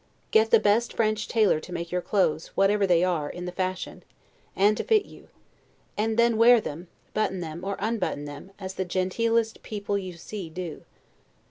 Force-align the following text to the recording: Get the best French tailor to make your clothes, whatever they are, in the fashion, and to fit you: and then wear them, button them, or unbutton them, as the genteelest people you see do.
Get 0.31 0.49
the 0.49 0.59
best 0.59 0.93
French 0.93 1.27
tailor 1.27 1.59
to 1.59 1.71
make 1.71 1.91
your 1.91 2.01
clothes, 2.01 2.47
whatever 2.55 2.87
they 2.87 3.03
are, 3.03 3.29
in 3.29 3.45
the 3.45 3.51
fashion, 3.51 4.01
and 4.55 4.75
to 4.77 4.83
fit 4.83 5.05
you: 5.05 5.27
and 5.95 6.17
then 6.17 6.37
wear 6.37 6.59
them, 6.59 6.87
button 7.13 7.39
them, 7.39 7.63
or 7.63 7.75
unbutton 7.77 8.25
them, 8.25 8.49
as 8.57 8.73
the 8.73 8.83
genteelest 8.83 9.61
people 9.61 9.99
you 9.99 10.13
see 10.13 10.49
do. 10.49 10.85